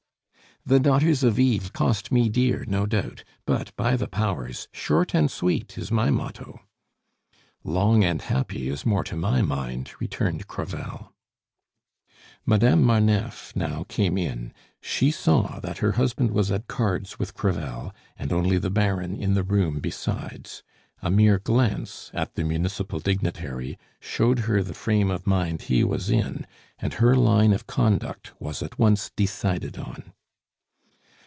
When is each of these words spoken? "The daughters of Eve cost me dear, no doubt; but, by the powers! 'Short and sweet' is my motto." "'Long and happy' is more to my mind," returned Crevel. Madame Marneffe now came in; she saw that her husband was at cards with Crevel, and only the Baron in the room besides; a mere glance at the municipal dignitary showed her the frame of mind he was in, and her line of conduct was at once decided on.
"The 0.63 0.79
daughters 0.79 1.23
of 1.23 1.39
Eve 1.39 1.73
cost 1.73 2.11
me 2.11 2.29
dear, 2.29 2.65
no 2.67 2.85
doubt; 2.85 3.23
but, 3.47 3.75
by 3.75 3.97
the 3.97 4.05
powers! 4.07 4.67
'Short 4.71 5.15
and 5.15 5.31
sweet' 5.31 5.75
is 5.75 5.91
my 5.91 6.11
motto." 6.11 6.59
"'Long 7.63 8.03
and 8.03 8.21
happy' 8.21 8.67
is 8.69 8.85
more 8.85 9.03
to 9.05 9.15
my 9.15 9.41
mind," 9.41 9.89
returned 9.99 10.45
Crevel. 10.47 11.15
Madame 12.45 12.83
Marneffe 12.83 13.55
now 13.55 13.85
came 13.89 14.19
in; 14.19 14.53
she 14.79 15.09
saw 15.09 15.59
that 15.61 15.79
her 15.79 15.93
husband 15.93 16.29
was 16.29 16.51
at 16.51 16.67
cards 16.67 17.17
with 17.17 17.33
Crevel, 17.33 17.91
and 18.15 18.31
only 18.31 18.59
the 18.59 18.69
Baron 18.69 19.15
in 19.15 19.33
the 19.33 19.41
room 19.43 19.79
besides; 19.79 20.61
a 21.01 21.09
mere 21.09 21.39
glance 21.39 22.11
at 22.13 22.35
the 22.35 22.43
municipal 22.43 22.99
dignitary 22.99 23.79
showed 23.99 24.37
her 24.41 24.61
the 24.61 24.75
frame 24.75 25.09
of 25.09 25.25
mind 25.25 25.63
he 25.63 25.83
was 25.83 26.11
in, 26.11 26.45
and 26.77 26.93
her 26.93 27.15
line 27.15 27.51
of 27.51 27.65
conduct 27.65 28.39
was 28.39 28.61
at 28.61 28.77
once 28.77 29.09
decided 29.15 29.79
on. 29.79 30.13